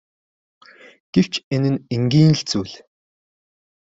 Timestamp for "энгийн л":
1.95-2.41